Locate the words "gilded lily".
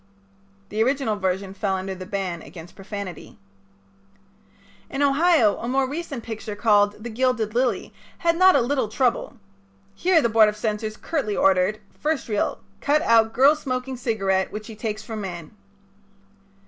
7.11-7.93